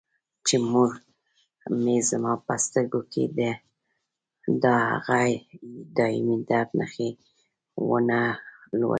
[0.47, 0.91] چې مور
[1.83, 3.23] مې زما په سترګو کې
[4.63, 4.65] د
[5.07, 5.17] هغه
[5.97, 7.09] دایمي درد نښې
[7.89, 8.19] ونه
[8.79, 8.89] لولي.